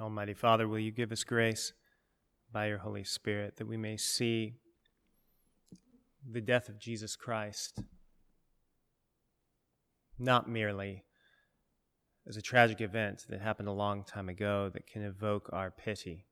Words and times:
Almighty 0.00 0.34
Father, 0.34 0.68
will 0.68 0.78
you 0.78 0.90
give 0.90 1.10
us 1.10 1.24
grace 1.24 1.72
by 2.52 2.66
your 2.66 2.78
Holy 2.78 3.04
Spirit 3.04 3.56
that 3.56 3.66
we 3.66 3.76
may 3.76 3.96
see 3.96 4.54
the 6.30 6.40
death 6.40 6.68
of 6.68 6.78
Jesus 6.78 7.16
Christ 7.16 7.80
not 10.18 10.48
merely 10.48 11.04
as 12.28 12.36
a 12.36 12.42
tragic 12.42 12.80
event 12.80 13.24
that 13.28 13.40
happened 13.40 13.68
a 13.68 13.72
long 13.72 14.04
time 14.04 14.28
ago 14.28 14.70
that 14.72 14.86
can 14.86 15.02
evoke 15.02 15.48
our 15.52 15.70
pity, 15.70 16.26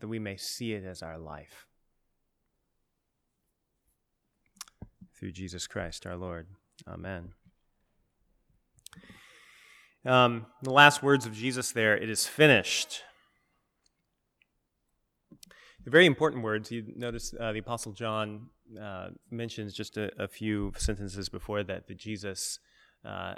that 0.00 0.08
we 0.08 0.18
may 0.18 0.36
see 0.36 0.72
it 0.72 0.84
as 0.84 1.02
our 1.02 1.18
life. 1.18 1.66
Through 5.18 5.32
Jesus 5.32 5.66
Christ 5.66 6.06
our 6.06 6.16
Lord. 6.16 6.48
Amen. 6.88 7.34
Um, 10.06 10.46
the 10.62 10.70
last 10.70 11.02
words 11.02 11.24
of 11.24 11.32
Jesus 11.32 11.72
there, 11.72 11.96
it 11.96 12.10
is 12.10 12.26
finished. 12.26 13.00
The 15.84 15.90
very 15.90 16.04
important 16.04 16.42
words, 16.42 16.70
you 16.70 16.84
notice 16.94 17.34
uh, 17.38 17.52
the 17.52 17.58
Apostle 17.58 17.92
John 17.92 18.48
uh, 18.80 19.08
mentions 19.30 19.72
just 19.72 19.96
a, 19.96 20.10
a, 20.22 20.28
few 20.28 20.72
sentences 20.76 21.28
before 21.28 21.62
that, 21.62 21.86
that 21.88 21.96
Jesus 21.96 22.58
uh, 23.04 23.34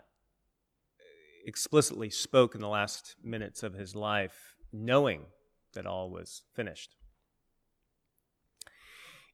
explicitly 1.45 2.11
spoke 2.11 2.55
in 2.55 2.61
the 2.61 2.69
last 2.69 3.15
minutes 3.23 3.63
of 3.63 3.75
his 3.75 3.95
life, 3.95 4.55
knowing 4.73 5.23
that 5.75 5.87
all 5.87 6.11
was 6.11 6.43
finished. 6.55 6.97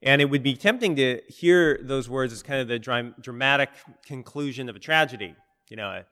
And 0.03 0.21
it 0.21 0.27
would 0.27 0.43
be 0.43 0.55
tempting 0.55 0.97
to 0.97 1.21
hear 1.29 1.79
those 1.83 2.09
words 2.09 2.33
as 2.33 2.43
kind 2.43 2.61
of 2.61 2.69
the 2.69 2.79
dramatic 2.79 3.71
conclusion 4.05 4.69
of 4.69 4.77
a 4.77 4.81
tragedy. 4.81 5.35
You 5.69 5.77
know, 5.77 6.03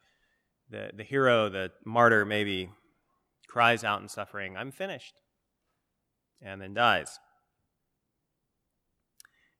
the, 0.70 0.90
the 0.94 1.04
hero, 1.04 1.48
the 1.48 1.72
martyr, 1.84 2.24
maybe 2.24 2.70
cries 3.48 3.82
out 3.82 4.00
in 4.00 4.08
suffering, 4.08 4.56
I'm 4.56 4.70
finished, 4.70 5.14
and 6.40 6.60
then 6.60 6.74
dies. 6.74 7.18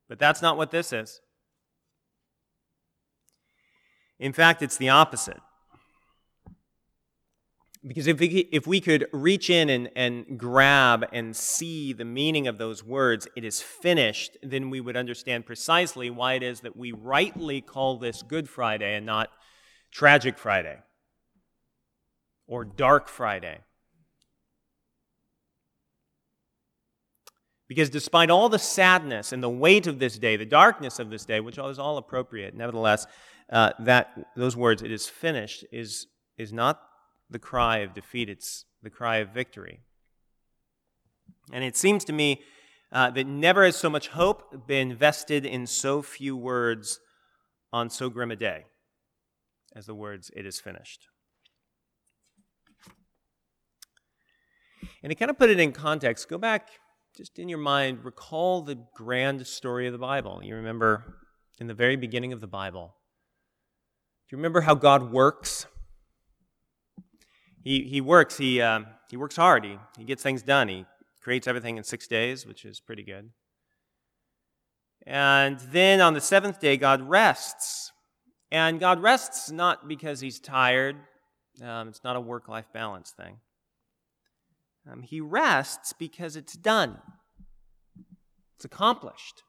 But 0.08 0.18
that's 0.18 0.40
not 0.40 0.56
what 0.56 0.70
this 0.70 0.92
is. 0.92 1.20
In 4.18 4.32
fact, 4.32 4.62
it's 4.62 4.76
the 4.76 4.88
opposite. 4.88 5.40
Because 7.86 8.06
if 8.06 8.20
we, 8.20 8.48
if 8.52 8.66
we 8.66 8.80
could 8.80 9.06
reach 9.10 9.48
in 9.48 9.70
and, 9.70 9.88
and 9.96 10.38
grab 10.38 11.06
and 11.12 11.34
see 11.34 11.94
the 11.94 12.04
meaning 12.04 12.46
of 12.46 12.58
those 12.58 12.84
words, 12.84 13.26
it 13.34 13.44
is 13.44 13.62
finished, 13.62 14.36
then 14.42 14.68
we 14.68 14.80
would 14.80 14.96
understand 14.96 15.46
precisely 15.46 16.10
why 16.10 16.34
it 16.34 16.42
is 16.42 16.60
that 16.60 16.76
we 16.76 16.92
rightly 16.92 17.62
call 17.62 17.96
this 17.96 18.22
Good 18.22 18.50
Friday 18.50 18.94
and 18.94 19.06
not 19.06 19.30
Tragic 19.90 20.36
Friday 20.36 20.80
or 22.50 22.64
Dark 22.64 23.08
Friday. 23.08 23.60
Because 27.68 27.88
despite 27.88 28.28
all 28.28 28.48
the 28.48 28.58
sadness 28.58 29.32
and 29.32 29.40
the 29.40 29.48
weight 29.48 29.86
of 29.86 30.00
this 30.00 30.18
day, 30.18 30.36
the 30.36 30.44
darkness 30.44 30.98
of 30.98 31.10
this 31.10 31.24
day, 31.24 31.38
which 31.38 31.58
is 31.58 31.78
all 31.78 31.96
appropriate, 31.96 32.52
nevertheless, 32.52 33.06
uh, 33.50 33.70
that 33.78 34.32
those 34.34 34.56
words, 34.56 34.82
"it 34.82 34.90
is 34.90 35.08
finished," 35.08 35.64
is 35.70 36.08
is 36.36 36.52
not 36.52 36.82
the 37.30 37.38
cry 37.38 37.78
of 37.78 37.94
defeat; 37.94 38.28
it's 38.28 38.64
the 38.82 38.90
cry 38.90 39.18
of 39.18 39.28
victory. 39.28 39.84
And 41.52 41.62
it 41.62 41.76
seems 41.76 42.04
to 42.06 42.12
me 42.12 42.42
uh, 42.90 43.10
that 43.10 43.28
never 43.28 43.64
has 43.64 43.76
so 43.76 43.88
much 43.88 44.08
hope 44.08 44.66
been 44.66 44.96
vested 44.96 45.46
in 45.46 45.68
so 45.68 46.02
few 46.02 46.36
words 46.36 46.98
on 47.72 47.90
so 47.90 48.10
grim 48.10 48.32
a 48.32 48.36
day 48.36 48.66
as 49.76 49.86
the 49.86 49.94
words, 49.94 50.32
"It 50.34 50.44
is 50.44 50.58
finished." 50.58 51.09
And 55.02 55.10
to 55.10 55.14
kind 55.14 55.30
of 55.30 55.38
put 55.38 55.50
it 55.50 55.58
in 55.58 55.72
context, 55.72 56.28
go 56.28 56.38
back 56.38 56.68
just 57.16 57.38
in 57.38 57.48
your 57.48 57.58
mind, 57.58 58.04
recall 58.04 58.62
the 58.62 58.78
grand 58.94 59.46
story 59.46 59.86
of 59.86 59.92
the 59.92 59.98
Bible. 59.98 60.40
You 60.42 60.56
remember 60.56 61.16
in 61.58 61.66
the 61.66 61.74
very 61.74 61.96
beginning 61.96 62.32
of 62.32 62.40
the 62.40 62.46
Bible. 62.46 62.94
Do 64.28 64.36
you 64.36 64.38
remember 64.38 64.62
how 64.62 64.74
God 64.74 65.10
works? 65.12 65.66
He, 67.62 67.82
he 67.82 68.00
works, 68.00 68.38
he, 68.38 68.60
uh, 68.62 68.80
he 69.10 69.16
works 69.16 69.36
hard, 69.36 69.64
he, 69.64 69.78
he 69.98 70.04
gets 70.04 70.22
things 70.22 70.42
done. 70.42 70.68
He 70.68 70.86
creates 71.20 71.46
everything 71.46 71.76
in 71.76 71.84
six 71.84 72.06
days, 72.06 72.46
which 72.46 72.64
is 72.64 72.80
pretty 72.80 73.02
good. 73.02 73.30
And 75.06 75.58
then 75.60 76.00
on 76.00 76.14
the 76.14 76.20
seventh 76.20 76.60
day, 76.60 76.76
God 76.76 77.02
rests. 77.02 77.92
And 78.50 78.80
God 78.80 79.02
rests 79.02 79.50
not 79.50 79.88
because 79.88 80.20
he's 80.20 80.40
tired, 80.40 80.96
um, 81.62 81.88
it's 81.88 82.02
not 82.02 82.16
a 82.16 82.20
work 82.20 82.48
life 82.48 82.66
balance 82.72 83.10
thing. 83.10 83.36
Um, 84.90 85.02
he 85.02 85.20
rests 85.20 85.92
because 85.92 86.36
it's 86.36 86.54
done, 86.54 86.98
it's 88.56 88.64
accomplished, 88.64 89.42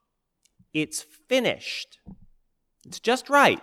it's 0.74 1.06
finished, 1.28 2.00
it's 2.86 3.00
just 3.00 3.30
right. 3.30 3.62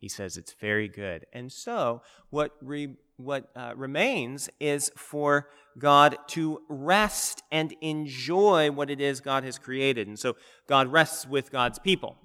He 0.00 0.08
says 0.08 0.38
it's 0.38 0.54
very 0.54 0.88
good. 0.88 1.26
And 1.32 1.52
so, 1.52 2.00
what, 2.30 2.52
re, 2.62 2.96
what 3.18 3.50
uh, 3.54 3.74
remains 3.76 4.48
is 4.58 4.90
for 4.96 5.48
God 5.78 6.16
to 6.28 6.62
rest 6.70 7.42
and 7.52 7.74
enjoy 7.82 8.70
what 8.70 8.88
it 8.88 8.98
is 8.98 9.20
God 9.20 9.44
has 9.44 9.58
created. 9.58 10.08
And 10.08 10.18
so, 10.18 10.36
God 10.66 10.88
rests 10.88 11.26
with 11.26 11.52
God's 11.52 11.78
people, 11.78 12.16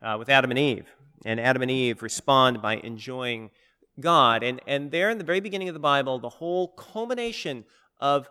uh, 0.00 0.16
with 0.18 0.28
Adam 0.28 0.52
and 0.52 0.58
Eve. 0.58 0.86
And 1.24 1.40
Adam 1.40 1.62
and 1.62 1.70
Eve 1.70 2.00
respond 2.00 2.62
by 2.62 2.76
enjoying 2.76 3.50
God. 3.98 4.44
And, 4.44 4.60
and 4.66 4.92
there 4.92 5.10
in 5.10 5.18
the 5.18 5.24
very 5.24 5.40
beginning 5.40 5.68
of 5.68 5.74
the 5.74 5.80
Bible, 5.80 6.20
the 6.20 6.28
whole 6.28 6.68
culmination 6.68 7.64
of 8.00 8.28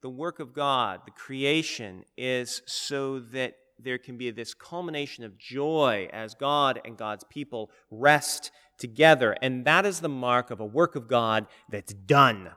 the 0.00 0.10
work 0.10 0.38
of 0.40 0.52
God, 0.52 1.00
the 1.04 1.10
creation, 1.10 2.04
is 2.16 2.62
so 2.66 3.18
that 3.18 3.54
there 3.78 3.98
can 3.98 4.16
be 4.16 4.30
this 4.30 4.54
culmination 4.54 5.24
of 5.24 5.38
joy 5.38 6.08
as 6.12 6.34
God 6.34 6.80
and 6.84 6.96
God's 6.96 7.24
people 7.24 7.70
rest 7.90 8.50
together. 8.78 9.36
And 9.42 9.64
that 9.64 9.86
is 9.86 10.00
the 10.00 10.08
mark 10.08 10.50
of 10.50 10.60
a 10.60 10.66
work 10.66 10.96
of 10.96 11.08
God 11.08 11.46
that's 11.70 11.92
done, 11.92 12.50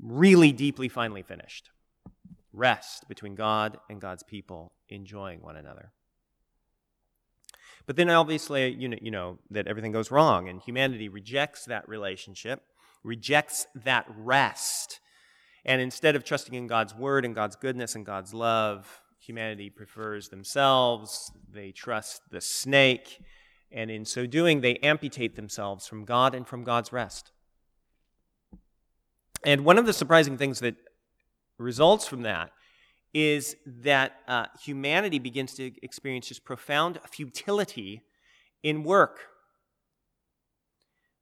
really 0.00 0.52
deeply, 0.52 0.88
finally 0.88 1.22
finished. 1.22 1.70
Rest 2.52 3.08
between 3.08 3.34
God 3.34 3.78
and 3.90 4.00
God's 4.00 4.22
people, 4.22 4.72
enjoying 4.88 5.40
one 5.40 5.56
another. 5.56 5.92
But 7.86 7.96
then 7.96 8.08
obviously, 8.08 8.70
you 8.72 8.88
know, 8.88 8.96
you 9.00 9.10
know 9.10 9.38
that 9.50 9.66
everything 9.66 9.92
goes 9.92 10.10
wrong, 10.10 10.48
and 10.48 10.60
humanity 10.60 11.08
rejects 11.08 11.64
that 11.66 11.88
relationship, 11.88 12.62
rejects 13.04 13.66
that 13.74 14.06
rest 14.16 15.00
and 15.64 15.80
instead 15.80 16.14
of 16.14 16.24
trusting 16.24 16.54
in 16.54 16.66
God's 16.66 16.94
word 16.94 17.24
and 17.24 17.34
God's 17.34 17.56
goodness 17.56 17.94
and 17.94 18.04
God's 18.04 18.34
love, 18.34 19.02
humanity 19.18 19.70
prefers 19.70 20.28
themselves. 20.28 21.32
They 21.50 21.72
trust 21.72 22.22
the 22.30 22.40
snake. 22.40 23.20
And 23.72 23.90
in 23.90 24.04
so 24.04 24.26
doing, 24.26 24.60
they 24.60 24.76
amputate 24.76 25.36
themselves 25.36 25.86
from 25.86 26.04
God 26.04 26.34
and 26.34 26.46
from 26.46 26.64
God's 26.64 26.92
rest. 26.92 27.32
And 29.44 29.64
one 29.64 29.78
of 29.78 29.86
the 29.86 29.92
surprising 29.92 30.36
things 30.36 30.60
that 30.60 30.76
results 31.58 32.06
from 32.06 32.22
that 32.22 32.50
is 33.14 33.56
that 33.66 34.16
uh, 34.28 34.46
humanity 34.60 35.18
begins 35.18 35.54
to 35.54 35.72
experience 35.82 36.28
just 36.28 36.44
profound 36.44 36.98
futility 37.10 38.02
in 38.62 38.82
work. 38.82 39.20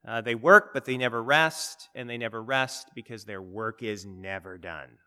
Uh, 0.07 0.21
they 0.21 0.35
work, 0.35 0.71
but 0.75 0.85
they 0.85 0.97
never 0.97 1.23
rest, 1.23 1.89
and 1.95 2.11
they 2.11 2.19
never 2.19 2.43
rest 2.43 2.91
because 2.95 3.25
their 3.25 3.43
work 3.43 3.83
is 3.83 4.05
never 4.05 4.59
done. 4.59 4.99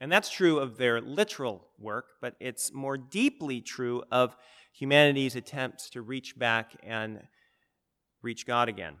And 0.00 0.10
that's 0.10 0.30
true 0.30 0.58
of 0.58 0.76
their 0.76 1.00
literal 1.00 1.68
work, 1.78 2.06
but 2.20 2.34
it's 2.40 2.72
more 2.72 2.98
deeply 2.98 3.60
true 3.60 4.02
of 4.10 4.36
humanity's 4.72 5.36
attempts 5.36 5.88
to 5.90 6.02
reach 6.02 6.38
back 6.38 6.74
and 6.82 7.22
reach 8.22 8.46
God 8.46 8.68
again. 8.68 8.96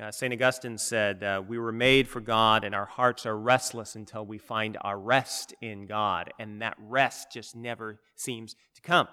Uh, 0.00 0.10
St. 0.10 0.32
Augustine 0.32 0.78
said, 0.78 1.22
uh, 1.22 1.42
We 1.46 1.58
were 1.58 1.72
made 1.72 2.06
for 2.06 2.20
God, 2.20 2.64
and 2.64 2.74
our 2.74 2.86
hearts 2.86 3.26
are 3.26 3.36
restless 3.36 3.94
until 3.94 4.24
we 4.24 4.38
find 4.38 4.76
our 4.82 4.98
rest 4.98 5.54
in 5.60 5.86
God. 5.86 6.32
And 6.38 6.62
that 6.62 6.76
rest 6.78 7.32
just 7.32 7.56
never 7.56 8.00
seems 8.14 8.54
to 8.74 8.82
come. 8.82 9.08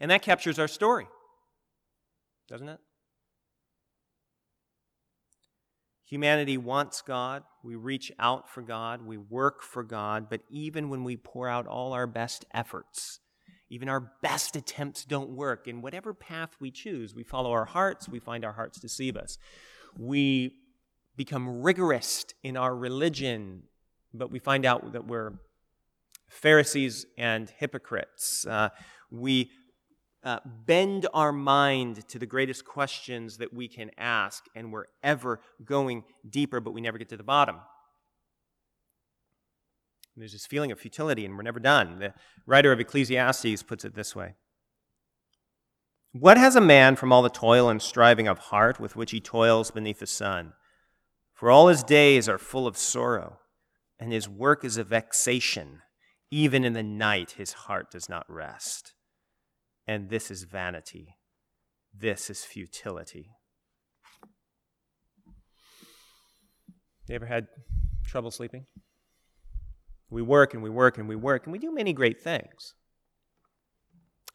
And 0.00 0.10
that 0.10 0.22
captures 0.22 0.58
our 0.58 0.68
story 0.68 1.06
doesn't 2.52 2.68
it? 2.68 2.80
Humanity 6.04 6.58
wants 6.58 7.00
God. 7.00 7.44
We 7.64 7.76
reach 7.76 8.12
out 8.18 8.50
for 8.50 8.60
God. 8.60 9.06
We 9.06 9.16
work 9.16 9.62
for 9.62 9.82
God. 9.82 10.26
But 10.28 10.42
even 10.50 10.90
when 10.90 11.02
we 11.02 11.16
pour 11.16 11.48
out 11.48 11.66
all 11.66 11.94
our 11.94 12.06
best 12.06 12.44
efforts, 12.52 13.20
even 13.70 13.88
our 13.88 14.12
best 14.20 14.54
attempts 14.54 15.06
don't 15.06 15.30
work. 15.30 15.66
In 15.66 15.80
whatever 15.80 16.12
path 16.12 16.50
we 16.60 16.70
choose, 16.70 17.14
we 17.14 17.22
follow 17.22 17.52
our 17.52 17.64
hearts, 17.64 18.06
we 18.06 18.18
find 18.18 18.44
our 18.44 18.52
hearts 18.52 18.78
deceive 18.78 19.16
us. 19.16 19.38
We 19.98 20.52
become 21.16 21.62
rigorous 21.62 22.26
in 22.42 22.58
our 22.58 22.76
religion, 22.76 23.62
but 24.12 24.30
we 24.30 24.40
find 24.40 24.66
out 24.66 24.92
that 24.92 25.06
we're 25.06 25.38
Pharisees 26.28 27.06
and 27.16 27.48
hypocrites. 27.48 28.46
Uh, 28.46 28.68
we 29.10 29.50
uh, 30.24 30.38
bend 30.44 31.06
our 31.12 31.32
mind 31.32 32.06
to 32.08 32.18
the 32.18 32.26
greatest 32.26 32.64
questions 32.64 33.38
that 33.38 33.52
we 33.52 33.66
can 33.68 33.90
ask, 33.98 34.44
and 34.54 34.72
we're 34.72 34.86
ever 35.02 35.40
going 35.64 36.04
deeper, 36.28 36.60
but 36.60 36.72
we 36.72 36.80
never 36.80 36.98
get 36.98 37.08
to 37.08 37.16
the 37.16 37.24
bottom. 37.24 37.56
And 40.14 40.22
there's 40.22 40.32
this 40.32 40.46
feeling 40.46 40.70
of 40.70 40.78
futility, 40.78 41.24
and 41.24 41.36
we're 41.36 41.42
never 41.42 41.60
done. 41.60 41.98
The 41.98 42.14
writer 42.46 42.70
of 42.70 42.78
Ecclesiastes 42.78 43.62
puts 43.62 43.84
it 43.84 43.94
this 43.94 44.14
way 44.14 44.34
What 46.12 46.36
has 46.36 46.54
a 46.54 46.60
man 46.60 46.96
from 46.96 47.12
all 47.12 47.22
the 47.22 47.30
toil 47.30 47.68
and 47.68 47.82
striving 47.82 48.28
of 48.28 48.38
heart 48.38 48.78
with 48.78 48.94
which 48.94 49.10
he 49.10 49.20
toils 49.20 49.70
beneath 49.70 49.98
the 49.98 50.06
sun? 50.06 50.52
For 51.32 51.50
all 51.50 51.66
his 51.66 51.82
days 51.82 52.28
are 52.28 52.38
full 52.38 52.68
of 52.68 52.76
sorrow, 52.76 53.40
and 53.98 54.12
his 54.12 54.28
work 54.28 54.64
is 54.64 54.76
a 54.76 54.84
vexation. 54.84 55.80
Even 56.30 56.64
in 56.64 56.72
the 56.72 56.82
night, 56.82 57.32
his 57.32 57.52
heart 57.52 57.90
does 57.90 58.08
not 58.08 58.24
rest. 58.28 58.94
And 59.86 60.10
this 60.10 60.30
is 60.30 60.44
vanity. 60.44 61.16
This 61.94 62.30
is 62.30 62.44
futility. 62.44 63.30
You 67.08 67.16
ever 67.16 67.26
had 67.26 67.48
trouble 68.06 68.30
sleeping? 68.30 68.66
We 70.08 70.22
work 70.22 70.54
and 70.54 70.62
we 70.62 70.70
work 70.70 70.98
and 70.98 71.08
we 71.08 71.16
work, 71.16 71.44
and 71.44 71.52
we 71.52 71.58
do 71.58 71.72
many 71.72 71.92
great 71.92 72.20
things. 72.20 72.74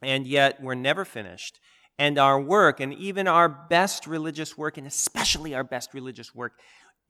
And 0.01 0.27
yet, 0.27 0.61
we're 0.61 0.75
never 0.75 1.05
finished. 1.05 1.59
And 1.97 2.19
our 2.19 2.39
work, 2.39 2.79
and 2.79 2.93
even 2.93 3.27
our 3.27 3.49
best 3.49 4.05
religious 4.05 4.57
work, 4.57 4.77
and 4.77 4.85
especially 4.85 5.55
our 5.55 5.63
best 5.63 5.93
religious 5.93 6.35
work, 6.35 6.53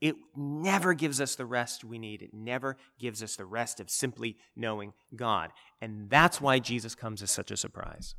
it 0.00 0.14
never 0.36 0.94
gives 0.94 1.20
us 1.20 1.34
the 1.34 1.44
rest 1.44 1.84
we 1.84 1.98
need. 1.98 2.22
It 2.22 2.32
never 2.32 2.76
gives 2.98 3.22
us 3.22 3.36
the 3.36 3.44
rest 3.44 3.80
of 3.80 3.90
simply 3.90 4.36
knowing 4.56 4.92
God. 5.14 5.50
And 5.80 6.08
that's 6.08 6.40
why 6.40 6.60
Jesus 6.60 6.94
comes 6.94 7.20
as 7.22 7.30
such 7.30 7.50
a 7.50 7.56
surprise. 7.56 8.14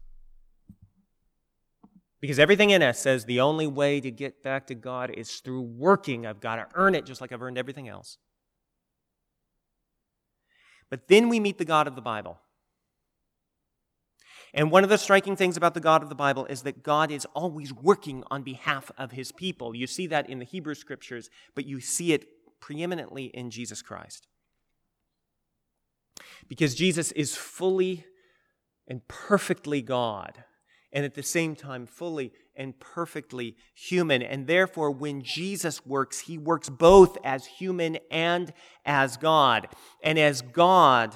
Because 2.21 2.39
everything 2.39 2.69
in 2.71 2.83
us 2.83 2.99
says 2.99 3.25
the 3.25 3.39
only 3.39 3.67
way 3.67 4.01
to 4.01 4.11
get 4.11 4.43
back 4.43 4.67
to 4.67 4.75
God 4.75 5.09
is 5.11 5.37
through 5.37 5.61
working. 5.61 6.25
I've 6.25 6.41
got 6.41 6.57
to 6.57 6.67
earn 6.75 6.95
it 6.95 7.05
just 7.05 7.21
like 7.21 7.31
I've 7.31 7.41
earned 7.41 7.57
everything 7.57 7.87
else. 7.87 8.17
But 10.89 11.07
then 11.07 11.29
we 11.29 11.39
meet 11.39 11.57
the 11.57 11.65
God 11.65 11.87
of 11.87 11.95
the 11.95 12.01
Bible. 12.01 12.39
And 14.53 14.71
one 14.71 14.83
of 14.83 14.89
the 14.89 14.97
striking 14.97 15.35
things 15.35 15.55
about 15.55 15.75
the 15.75 15.79
God 15.79 16.01
of 16.01 16.09
the 16.09 16.15
Bible 16.15 16.45
is 16.45 16.63
that 16.63 16.83
God 16.83 17.11
is 17.11 17.25
always 17.35 17.71
working 17.71 18.23
on 18.31 18.41
behalf 18.41 18.91
of 18.97 19.11
his 19.11 19.31
people. 19.31 19.75
You 19.75 19.85
see 19.85 20.07
that 20.07 20.29
in 20.29 20.39
the 20.39 20.45
Hebrew 20.45 20.73
scriptures, 20.73 21.29
but 21.53 21.65
you 21.65 21.79
see 21.79 22.13
it 22.13 22.25
preeminently 22.59 23.25
in 23.25 23.51
Jesus 23.51 23.81
Christ. 23.81 24.27
Because 26.47 26.73
Jesus 26.73 27.11
is 27.11 27.35
fully 27.35 28.05
and 28.87 29.07
perfectly 29.07 29.83
God 29.83 30.43
and 30.91 31.05
at 31.05 31.13
the 31.13 31.23
same 31.23 31.55
time 31.55 31.85
fully 31.85 32.31
and 32.55 32.79
perfectly 32.79 33.55
human. 33.73 34.21
And 34.21 34.47
therefore, 34.47 34.91
when 34.91 35.21
Jesus 35.21 35.85
works, 35.85 36.21
he 36.21 36.37
works 36.37 36.69
both 36.69 37.17
as 37.23 37.45
human 37.45 37.97
and 38.11 38.53
as 38.85 39.17
God. 39.17 39.67
And 40.03 40.19
as 40.19 40.41
God, 40.41 41.15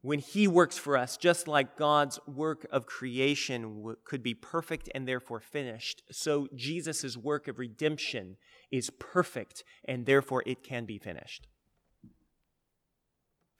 when 0.00 0.20
he 0.20 0.46
works 0.46 0.78
for 0.78 0.96
us, 0.96 1.16
just 1.16 1.48
like 1.48 1.76
God's 1.76 2.18
work 2.26 2.66
of 2.70 2.86
creation 2.86 3.94
could 4.04 4.22
be 4.22 4.34
perfect 4.34 4.88
and 4.94 5.06
therefore 5.06 5.40
finished, 5.40 6.02
so 6.10 6.48
Jesus' 6.54 7.16
work 7.16 7.48
of 7.48 7.58
redemption 7.58 8.36
is 8.70 8.90
perfect 8.98 9.64
and 9.86 10.06
therefore 10.06 10.42
it 10.46 10.62
can 10.62 10.84
be 10.84 10.98
finished. 10.98 11.48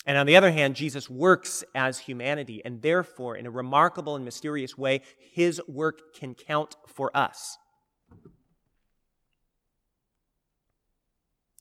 And 0.09 0.17
on 0.17 0.25
the 0.25 0.37
other 0.37 0.51
hand, 0.51 0.75
Jesus 0.75 1.11
works 1.11 1.63
as 1.75 1.99
humanity, 1.99 2.63
and 2.65 2.81
therefore, 2.81 3.37
in 3.37 3.45
a 3.45 3.51
remarkable 3.51 4.17
and 4.17 4.25
mysterious 4.25 4.79
way, 4.79 5.03
his 5.19 5.61
work 5.69 6.15
can 6.15 6.35
count 6.35 6.77
for 6.87 7.15
us. 7.15 7.59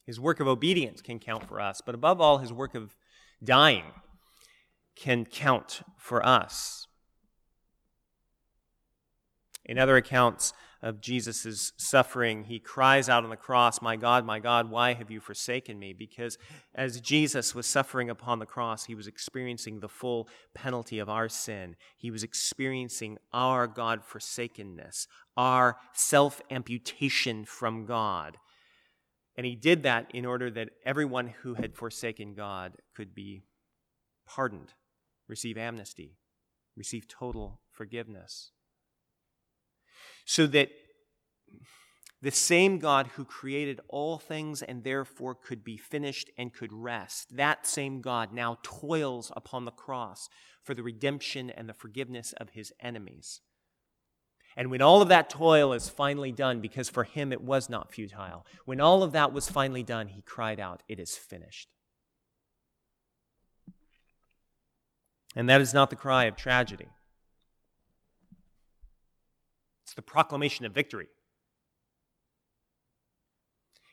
His 0.06 0.18
work 0.18 0.40
of 0.40 0.48
obedience 0.48 1.02
can 1.02 1.20
count 1.20 1.46
for 1.46 1.60
us, 1.60 1.82
but 1.86 1.94
above 1.94 2.22
all, 2.22 2.38
his 2.38 2.54
work 2.54 2.74
of 2.74 2.96
dying 3.44 3.84
can 4.96 5.26
count 5.26 5.82
for 5.98 6.26
us. 6.26 6.88
In 9.66 9.78
other 9.78 9.98
accounts, 9.98 10.54
of 10.82 11.02
Jesus' 11.02 11.74
suffering, 11.78 12.44
he 12.44 12.60
cries 12.60 13.10
out 13.10 13.24
on 13.24 13.30
the 13.30 13.36
cross, 13.36 13.82
My 13.82 13.96
God, 13.96 14.26
my 14.26 14.40
God, 14.40 14.70
why 14.70 14.94
have 14.94 15.10
you 15.10 15.20
forsaken 15.20 15.80
me? 15.80 15.94
Because 15.94 16.38
as 16.76 17.02
Jesus 17.02 17.56
was 17.56 17.66
suffering 17.66 18.10
upon 18.10 18.40
the 18.40 18.46
cross, 18.46 18.86
he 18.86 18.96
was 18.96 19.08
experiencing 19.08 19.80
the 19.80 19.90
full 19.90 20.28
penalty 20.54 21.00
of 21.00 21.10
our 21.10 21.30
sin. 21.30 21.76
He 21.96 22.12
was 22.12 22.24
experiencing 22.24 23.18
our 23.34 23.68
God 23.68 24.04
forsakenness, 24.04 25.08
our 25.36 25.78
self 25.94 26.42
amputation 26.52 27.46
from 27.46 27.86
God. 27.86 28.38
And 29.36 29.46
he 29.46 29.56
did 29.56 29.84
that 29.84 30.10
in 30.14 30.26
order 30.26 30.50
that 30.52 30.70
everyone 30.86 31.34
who 31.42 31.54
had 31.56 31.76
forsaken 31.76 32.34
God 32.34 32.74
could 32.96 33.14
be 33.14 33.44
pardoned, 34.28 34.74
receive 35.28 35.58
amnesty, 35.58 36.18
receive 36.76 37.08
total 37.08 37.62
forgiveness 37.72 38.52
so 40.28 40.46
that 40.46 40.70
the 42.22 42.32
same 42.32 42.80
God 42.80 43.08
who 43.16 43.24
created 43.24 43.80
all 43.88 44.18
things 44.18 44.62
and 44.62 44.84
therefore 44.84 45.34
could 45.34 45.64
be 45.64 45.78
finished 45.78 46.30
and 46.38 46.54
could 46.54 46.74
rest, 46.74 47.38
that 47.38 47.66
same 47.66 48.02
God 48.02 48.34
now 48.34 48.58
toils 48.62 49.32
upon 49.38 49.64
the 49.64 49.72
cross 49.72 50.28
for 50.62 50.74
the 50.74 50.84
redemption 50.84 51.50
and 51.50 51.70
the 51.70 51.74
forgiveness 51.74 52.34
of 52.34 52.50
his 52.50 52.74
enemies. 52.82 53.40
And 54.58 54.70
when 54.70 54.82
all 54.82 55.02
of 55.02 55.08
that 55.08 55.30
toil 55.30 55.72
is 55.72 55.88
finally 55.88 56.34
done, 56.34 56.60
because 56.60 56.90
for 56.90 57.06
him 57.06 57.32
it 57.32 57.42
was 57.42 57.70
not 57.70 57.94
futile, 57.94 58.46
when 58.66 58.82
all 58.82 59.04
of 59.04 59.14
that 59.14 59.32
was 59.32 59.50
finally 59.50 59.84
done, 59.84 60.10
he 60.10 60.22
cried 60.22 60.60
out, 60.60 60.84
It 60.90 61.00
is 61.00 61.16
finished. 61.16 61.70
And 65.38 65.48
that 65.48 65.62
is 65.62 65.74
not 65.74 65.90
the 65.90 65.96
cry 65.96 66.26
of 66.26 66.36
tragedy 66.36 66.88
the 69.98 70.02
proclamation 70.02 70.66
of 70.66 70.74
victory. 70.74 71.08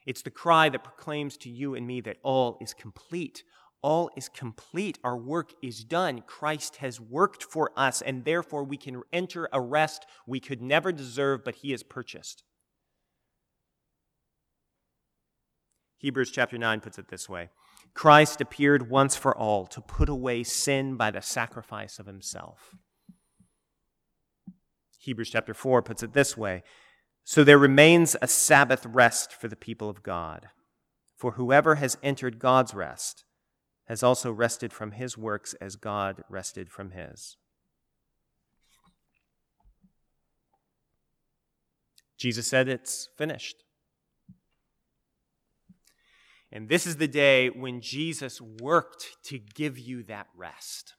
It's 0.07 0.23
the 0.23 0.31
cry 0.31 0.69
that 0.69 0.85
proclaims 0.85 1.37
to 1.39 1.51
you 1.51 1.75
and 1.75 1.87
me 1.87 2.01
that 2.03 2.19
all 2.23 2.59
is 2.61 2.75
complete. 2.75 3.43
All 3.83 4.11
is 4.17 4.29
complete. 4.29 4.99
Our 5.03 5.17
work 5.17 5.53
is 5.63 5.83
done. 5.83 6.23
Christ 6.27 6.77
has 6.77 7.01
worked 7.01 7.43
for 7.43 7.71
us, 7.77 8.03
and 8.03 8.25
therefore 8.25 8.65
we 8.65 8.77
can 8.77 9.03
enter 9.13 9.49
a 9.53 9.61
rest 9.61 10.07
we 10.27 10.41
could 10.41 10.63
never 10.63 10.93
deserve, 10.93 11.43
but 11.43 11.57
He 11.57 11.71
has 11.73 11.83
purchased. 11.83 12.45
Hebrews 15.99 16.31
chapter 16.31 16.59
9 16.59 16.81
puts 16.81 16.99
it 16.99 17.09
this 17.09 17.29
way 17.29 17.49
Christ 17.95 18.43
appeared 18.43 18.91
once 18.91 19.17
for 19.17 19.35
all 19.35 19.67
to 19.69 19.81
put 19.81 20.11
away 20.11 20.43
sin 20.43 20.97
by 20.97 21.11
the 21.11 21.23
sacrifice 21.23 21.99
of 21.99 22.05
Himself. 22.05 22.75
Hebrews 25.05 25.31
chapter 25.31 25.53
4 25.53 25.83
puts 25.83 26.03
it 26.03 26.15
this 26.15 26.37
way 26.37 26.63
So 27.25 27.45
there 27.45 27.59
remains 27.59 28.17
a 28.23 28.27
Sabbath 28.27 28.87
rest 28.87 29.33
for 29.33 29.49
the 29.49 29.57
people 29.57 29.91
of 29.91 30.03
God. 30.03 30.49
For 31.17 31.33
whoever 31.33 31.77
has 31.77 31.99
entered 32.03 32.39
God's 32.39 32.75
rest 32.75 33.25
has 33.87 34.03
also 34.03 34.33
rested 34.33 34.73
from 34.73 34.93
his 34.93 35.17
works 35.19 35.55
as 35.61 35.77
God 35.77 36.25
rested 36.29 36.71
from 36.71 36.91
his. 36.93 37.37
Jesus 42.17 42.47
said, 42.47 42.69
It's 42.69 43.09
finished. 43.19 43.63
And 46.51 46.69
this 46.69 46.87
is 46.87 46.97
the 46.97 47.09
day 47.09 47.49
when 47.51 47.81
Jesus 47.81 48.41
worked 48.41 49.17
to 49.25 49.39
give 49.39 49.79
you 49.79 50.03
that 50.05 50.29
rest. 50.37 50.95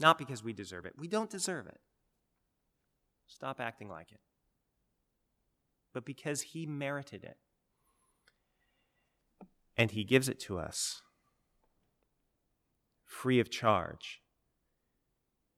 Not 0.00 0.18
because 0.18 0.42
we 0.42 0.52
deserve 0.52 0.84
it, 0.84 0.94
we 0.98 1.08
don't 1.08 1.30
deserve 1.30 1.66
it. 1.68 1.80
Stop 3.32 3.60
acting 3.60 3.88
like 3.88 4.12
it. 4.12 4.20
But 5.94 6.04
because 6.04 6.42
He 6.42 6.66
merited 6.66 7.24
it. 7.24 7.38
And 9.76 9.90
He 9.90 10.04
gives 10.04 10.28
it 10.28 10.38
to 10.40 10.58
us 10.58 11.00
free 13.06 13.40
of 13.40 13.50
charge 13.50 14.20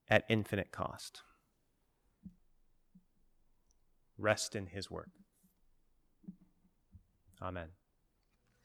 at 0.09 0.25
infinite 0.29 0.71
cost. 0.71 1.23
Rest 4.17 4.55
in 4.55 4.67
His 4.67 4.91
work. 4.91 5.11
Amen. 7.43 7.71